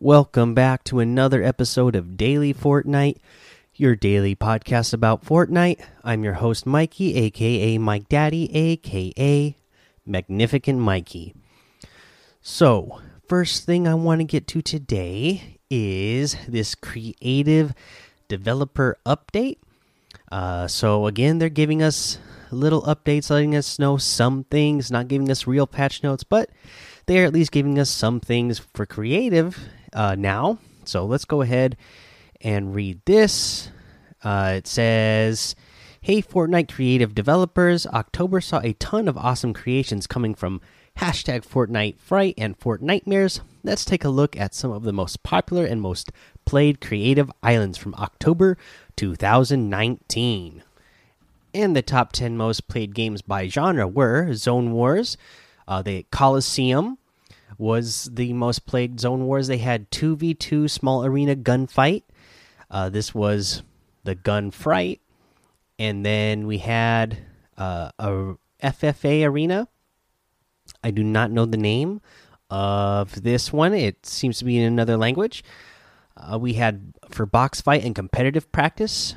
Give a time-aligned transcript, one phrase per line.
[0.00, 3.18] Welcome back to another episode of Daily Fortnite,
[3.76, 5.80] your daily podcast about Fortnite.
[6.02, 9.56] I'm your host, Mikey, aka Mike Daddy, aka
[10.04, 11.36] Magnificent Mikey.
[12.42, 17.72] So, first thing I want to get to today is this creative
[18.26, 19.58] developer update.
[20.30, 22.18] Uh, so, again, they're giving us
[22.50, 26.50] little updates, letting us know some things, not giving us real patch notes, but
[27.06, 29.56] they're at least giving us some things for creative
[29.94, 30.58] uh, now.
[30.84, 31.76] So let's go ahead
[32.40, 33.70] and read this.
[34.22, 35.54] Uh, it says,
[36.00, 40.60] Hey, Fortnite creative developers, October saw a ton of awesome creations coming from
[40.98, 43.40] hashtag Fortnite Fright and Fortnitemares.
[43.62, 46.12] Let's take a look at some of the most popular and most
[46.44, 48.58] played creative islands from October
[48.96, 50.62] 2019.
[51.54, 55.16] And the top 10 most played games by genre were Zone Wars,
[55.66, 56.98] uh, the Coliseum,
[57.58, 59.46] was the most played Zone Wars.
[59.46, 62.02] They had 2v2 small arena gunfight.
[62.70, 63.62] Uh, this was
[64.04, 65.00] the gun fright.
[65.78, 67.18] And then we had
[67.56, 69.68] uh, a FFA arena.
[70.82, 72.00] I do not know the name
[72.50, 73.74] of this one.
[73.74, 75.44] It seems to be in another language.
[76.16, 79.16] Uh, we had for box fight and competitive practice.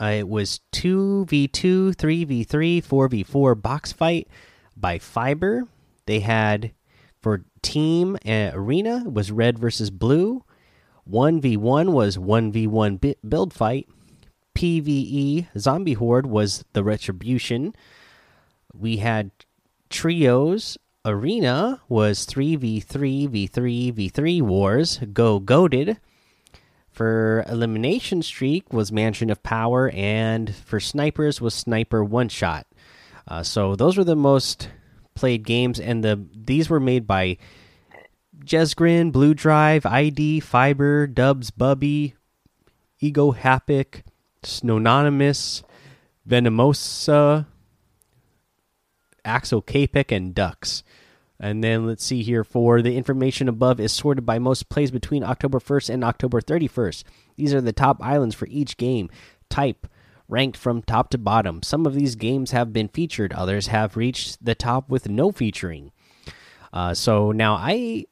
[0.00, 4.28] Uh, it was 2v2, 3v3, 4v4 box fight
[4.76, 5.66] by Fiber.
[6.06, 6.72] They had
[7.20, 10.44] for team arena was red versus blue.
[11.10, 13.88] 1v1 was 1v1 build fight.
[14.54, 17.74] PvE zombie horde was the retribution.
[18.74, 19.30] We had
[19.88, 25.98] trios arena was 3v3 v3 v3 wars go goaded
[26.90, 32.66] for elimination streak was mansion of power and for snipers was sniper one shot
[33.28, 34.68] uh, so those were the most
[35.18, 37.38] played games, and the these were made by
[38.44, 42.14] Jesgran, Blue Drive, ID, Fiber, Dubs, Bubby,
[43.00, 44.02] Ego Hapic,
[44.44, 45.64] Snononymous,
[46.26, 47.46] Venomosa,
[49.24, 50.84] Axel Capic, and Ducks.
[51.40, 55.22] And then let's see here for the information above is sorted by most plays between
[55.22, 57.04] October 1st and October 31st.
[57.36, 59.08] These are the top islands for each game.
[59.48, 59.86] Type
[60.28, 61.62] ranked from top to bottom.
[61.62, 65.92] Some of these games have been featured, others have reached the top with no featuring.
[66.72, 68.06] Uh, so now I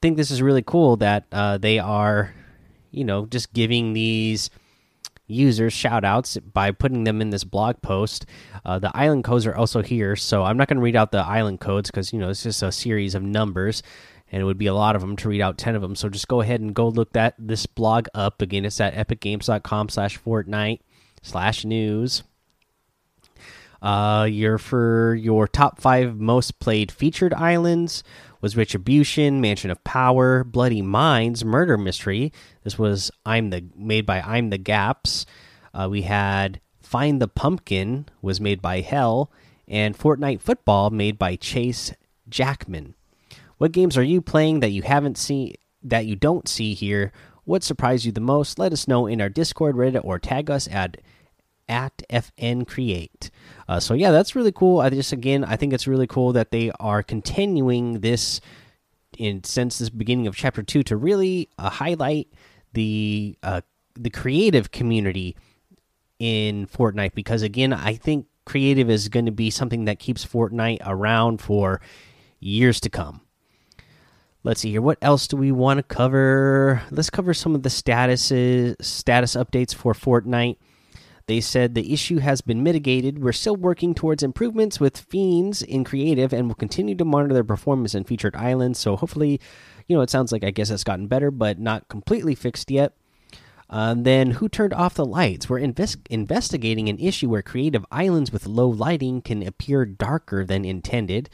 [0.00, 2.34] think this is really cool that uh, they are,
[2.90, 4.50] you know, just giving these
[5.26, 8.26] users shout outs by putting them in this blog post.
[8.64, 11.18] Uh, the island codes are also here, so I'm not going to read out the
[11.18, 13.82] island codes because, you know, it's just a series of numbers
[14.30, 15.94] and it would be a lot of them to read out 10 of them.
[15.94, 18.40] So just go ahead and go look that this blog up.
[18.40, 20.80] Again, it's at epicgames.com slash Fortnite
[21.22, 22.22] slash news.
[23.80, 28.04] Uh, your for your top five most played featured islands
[28.40, 32.32] was Retribution, Mansion of Power, Bloody Minds, Murder Mystery.
[32.62, 35.26] This was I'm the made by I'm the Gaps.
[35.74, 39.32] Uh, we had Find the Pumpkin was made by Hell,
[39.66, 41.92] and Fortnite Football made by Chase
[42.28, 42.94] Jackman.
[43.58, 47.12] What games are you playing that you haven't seen that you don't see here?
[47.44, 48.58] What surprised you the most?
[48.58, 50.98] Let us know in our Discord, Reddit, or tag us at
[51.68, 53.30] at FN Create.
[53.68, 54.80] Uh, so yeah, that's really cool.
[54.80, 58.40] I just again, I think it's really cool that they are continuing this
[59.18, 62.28] in since this beginning of chapter two to really uh, highlight
[62.72, 63.62] the uh,
[63.94, 65.36] the creative community
[66.18, 70.80] in Fortnite because again, I think creative is going to be something that keeps Fortnite
[70.84, 71.80] around for
[72.40, 73.22] years to come.
[74.44, 74.82] Let's see here.
[74.82, 76.82] What else do we want to cover?
[76.90, 80.56] Let's cover some of the statuses, status updates for Fortnite.
[81.26, 83.22] They said the issue has been mitigated.
[83.22, 87.44] We're still working towards improvements with Fiends in creative and will continue to monitor their
[87.44, 88.80] performance in featured islands.
[88.80, 89.40] So hopefully,
[89.86, 92.94] you know, it sounds like I guess it's gotten better, but not completely fixed yet.
[93.72, 95.48] Uh, then, who turned off the lights?
[95.48, 100.66] We're invest investigating an issue where creative islands with low lighting can appear darker than
[100.66, 101.30] intended.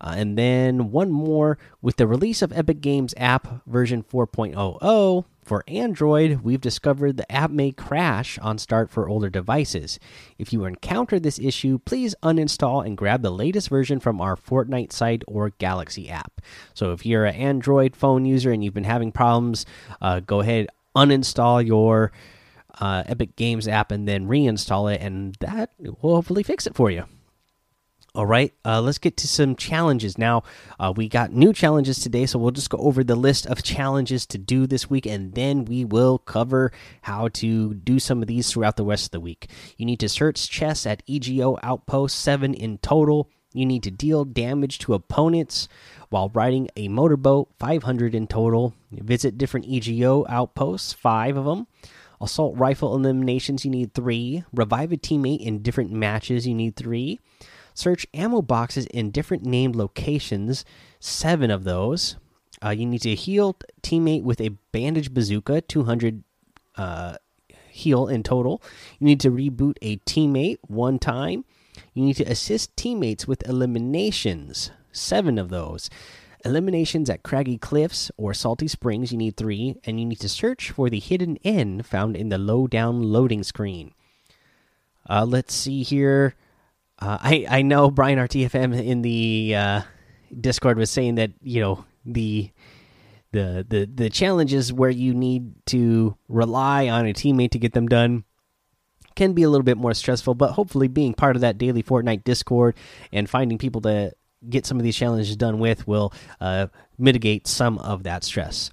[0.00, 5.64] Uh, and then, one more with the release of Epic Games app version 4.00 for
[5.66, 9.98] Android, we've discovered the app may crash on start for older devices.
[10.38, 14.92] If you encounter this issue, please uninstall and grab the latest version from our Fortnite
[14.92, 16.40] site or Galaxy app.
[16.72, 19.66] So, if you're an Android phone user and you've been having problems,
[20.00, 22.12] uh, go ahead uninstall your
[22.80, 26.90] uh, Epic Games app and then reinstall it, and that will hopefully fix it for
[26.90, 27.04] you.
[28.12, 30.42] All right, uh, let's get to some challenges now.
[30.80, 34.26] Uh, we got new challenges today, so we'll just go over the list of challenges
[34.26, 36.72] to do this week, and then we will cover
[37.02, 39.48] how to do some of these throughout the rest of the week.
[39.76, 43.30] You need to search chests at EGO Outpost 7 in total.
[43.52, 45.68] You need to deal damage to opponents
[46.10, 48.74] while riding a motorboat, 500 in total.
[48.92, 51.66] Visit different EGO outposts, five of them.
[52.20, 54.44] Assault rifle eliminations, you need three.
[54.52, 57.18] Revive a teammate in different matches, you need three.
[57.72, 60.64] Search ammo boxes in different named locations,
[60.98, 62.16] seven of those.
[62.62, 66.22] Uh, you need to heal teammate with a bandage bazooka, 200
[66.76, 67.16] uh,
[67.70, 68.62] heal in total.
[68.98, 71.44] You need to reboot a teammate one time.
[71.94, 75.90] You need to assist teammates with eliminations, seven of those.
[76.44, 80.70] Eliminations at Craggy Cliffs or Salty Springs, you need three, and you need to search
[80.70, 83.92] for the hidden N found in the low down loading screen.
[85.08, 86.34] Uh, let's see here.
[86.98, 89.82] Uh, I I know Brian RTFM in the uh,
[90.38, 92.50] Discord was saying that you know the
[93.32, 97.86] the the the challenges where you need to rely on a teammate to get them
[97.86, 98.24] done
[99.16, 102.24] can be a little bit more stressful but hopefully being part of that daily fortnite
[102.24, 102.74] discord
[103.12, 104.12] and finding people to
[104.48, 108.70] get some of these challenges done with will uh, mitigate some of that stress.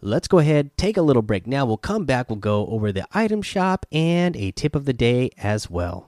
[0.00, 1.46] Let's go ahead take a little break.
[1.46, 4.92] Now we'll come back we'll go over the item shop and a tip of the
[4.92, 6.07] day as well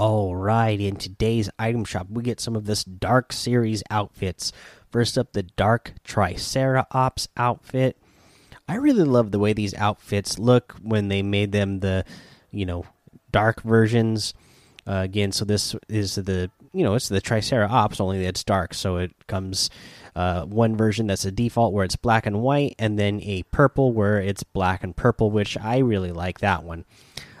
[0.00, 4.50] All right, in today's item shop, we get some of this Dark Series outfits.
[4.90, 7.98] First up, the Dark Triceratops outfit.
[8.66, 12.06] I really love the way these outfits look when they made them the,
[12.50, 12.86] you know,
[13.30, 14.32] dark versions.
[14.86, 18.72] Uh, again, so this is the, you know, it's the Triceratops, only it's dark.
[18.72, 19.68] So it comes
[20.16, 23.92] uh, one version that's a default where it's black and white, and then a purple
[23.92, 26.86] where it's black and purple, which I really like that one.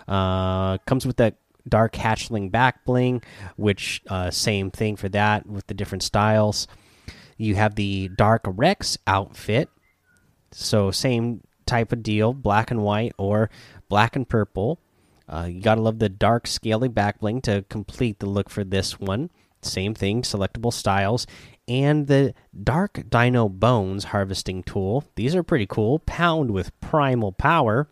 [0.06, 1.36] Uh, comes with that
[1.70, 3.22] dark hatchling back bling
[3.56, 6.66] which uh, same thing for that with the different styles.
[7.36, 9.70] You have the dark rex outfit.
[10.52, 13.50] So same type of deal black and white or
[13.88, 14.80] black and purple.
[15.28, 18.98] Uh, you gotta love the dark scaly back bling to complete the look for this
[18.98, 19.30] one.
[19.62, 21.26] Same thing selectable styles.
[21.68, 22.34] And the
[22.64, 25.04] dark dino bones harvesting tool.
[25.14, 26.00] These are pretty cool.
[26.00, 27.88] Pound with primal power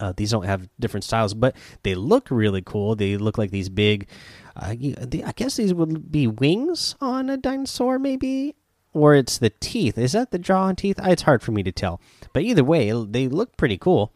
[0.00, 2.96] uh, these don't have different styles, but they look really cool.
[2.96, 4.08] They look like these big.
[4.56, 8.54] Uh, I guess these would be wings on a dinosaur, maybe,
[8.92, 9.98] or it's the teeth.
[9.98, 10.98] Is that the jaw and teeth?
[11.02, 12.00] It's hard for me to tell,
[12.32, 14.12] but either way, they look pretty cool.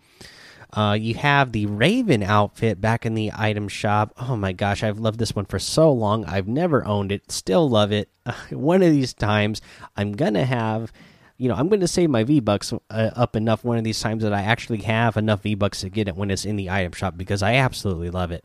[0.73, 4.13] Uh, you have the Raven outfit back in the item shop.
[4.19, 6.27] Oh my gosh, I've loved this one for so long.
[6.27, 8.11] I've never owned it, still love it.
[8.51, 9.63] one of these times,
[9.97, 10.93] I'm gonna have
[11.39, 14.01] you know, I'm going to save my V Bucks uh, up enough one of these
[14.01, 16.69] times that I actually have enough V Bucks to get it when it's in the
[16.69, 18.45] item shop because I absolutely love it.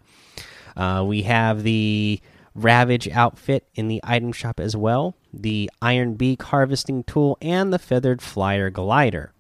[0.78, 2.22] Uh, we have the
[2.56, 7.80] Ravage outfit in the item shop as well, the Iron Beak harvesting tool, and the
[7.80, 9.34] Feathered Flyer glider.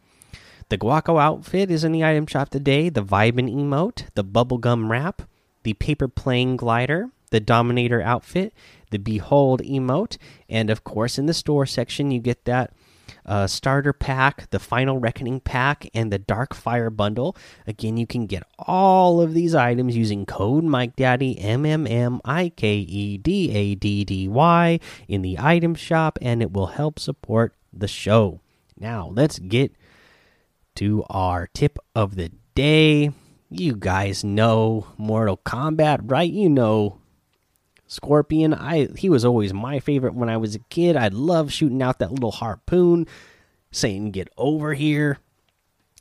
[0.69, 5.21] The Guaco outfit is in the item shop today, the Vibin emote, the Bubblegum wrap,
[5.61, 8.51] the Paper Plane glider, the Dominator outfit,
[8.89, 10.17] the Behold emote,
[10.49, 12.73] and of course in the store section you get that
[13.25, 17.35] uh, starter pack, the Final Reckoning pack, and the Dark Fire bundle.
[17.67, 22.21] Again, you can get all of these items using code Mike Daddy M M M
[22.25, 26.67] I K E D A D D Y in the item shop, and it will
[26.67, 28.39] help support the show.
[28.77, 29.75] Now, let's get
[30.75, 33.11] to our tip of the day.
[33.49, 36.31] You guys know Mortal Kombat, right?
[36.31, 36.99] You know
[37.93, 40.95] Scorpion, I he was always my favorite when I was a kid.
[40.95, 43.07] I love shooting out that little harpoon,
[43.71, 45.19] saying "Get over here."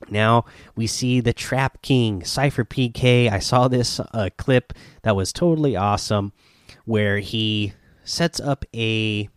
[0.08, 3.30] Now we see the Trap King, Cypher PK.
[3.30, 4.72] I saw this uh, clip
[5.02, 6.32] that was totally awesome,
[6.84, 9.28] where he sets up a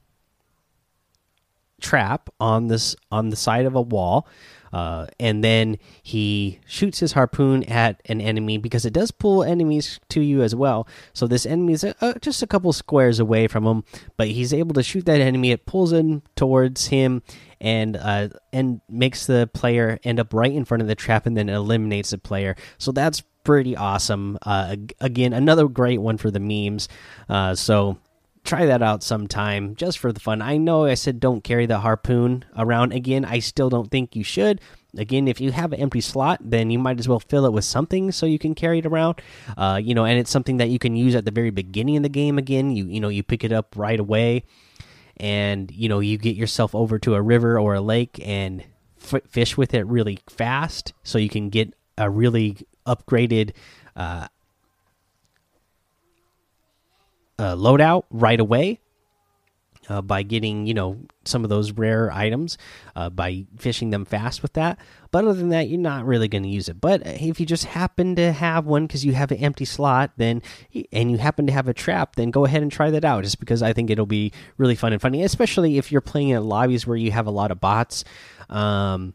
[1.85, 4.27] trap on this on the side of a wall
[4.75, 10.01] uh, and then he shoots his harpoon at an enemy because it does pull enemies
[10.09, 10.85] to you as well.
[11.13, 13.85] So this enemy is uh, just a couple squares away from him,
[14.17, 15.51] but he's able to shoot that enemy.
[15.51, 17.23] It pulls in towards him
[17.61, 21.37] and uh, and makes the player end up right in front of the trap, and
[21.37, 22.57] then eliminates the player.
[22.77, 24.37] So that's pretty awesome.
[24.41, 26.89] Uh, again, another great one for the memes.
[27.29, 27.97] Uh, so
[28.45, 30.41] try that out sometime just for the fun.
[30.41, 33.25] I know I said don't carry the harpoon around again.
[33.25, 34.61] I still don't think you should.
[34.97, 37.65] again, if you have an empty slot, then you might as well fill it with
[37.65, 39.21] something so you can carry it around.
[39.57, 42.03] Uh, you know, and it's something that you can use at the very beginning of
[42.03, 42.37] the game.
[42.37, 44.43] Again, you you know you pick it up right away,
[45.17, 48.63] and you know you get yourself over to a river or a lake and
[48.97, 53.51] fish with it really fast, so you can get a really upgraded.
[53.95, 54.27] Uh,
[57.37, 58.79] uh, loadout right away
[59.89, 62.57] uh, by getting you know some of those rare items
[62.95, 64.79] uh, by fishing them fast with that.
[65.11, 66.81] But other than that, you're not really going to use it.
[66.81, 70.41] But if you just happen to have one because you have an empty slot, then
[70.91, 73.23] and you happen to have a trap, then go ahead and try that out.
[73.23, 76.43] Just because I think it'll be really fun and funny, especially if you're playing in
[76.43, 78.03] lobbies where you have a lot of bots.
[78.49, 79.13] Um,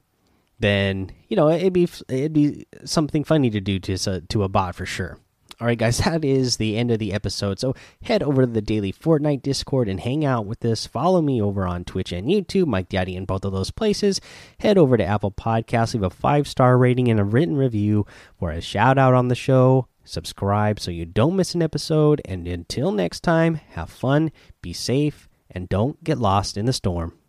[0.59, 4.75] then you know it'd be it'd be something funny to do to to a bot
[4.75, 5.19] for sure.
[5.61, 7.61] All right, guys, that is the end of the episode.
[7.61, 10.87] So head over to the daily Fortnite Discord and hang out with us.
[10.87, 14.23] Follow me over on Twitch and YouTube, Mike Daddy in both of those places.
[14.61, 18.07] Head over to Apple Podcasts, leave a five star rating and a written review
[18.39, 19.87] for a shout out on the show.
[20.03, 22.23] Subscribe so you don't miss an episode.
[22.25, 27.20] And until next time, have fun, be safe, and don't get lost in the storm.